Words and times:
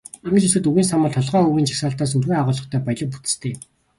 Ингэж 0.27 0.43
үзэхэд, 0.45 0.69
үгийн 0.69 0.87
сан 0.89 0.99
бол 1.03 1.13
толгой 1.17 1.43
үгийн 1.47 1.67
жагсаалтаас 1.69 2.15
өргөн 2.17 2.39
агуулгатай, 2.41 2.81
баялаг 2.85 3.09
бүтэцтэй 3.11 3.49
юм. 3.53 3.59